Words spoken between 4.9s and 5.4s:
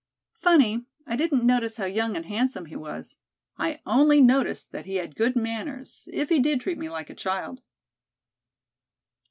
had good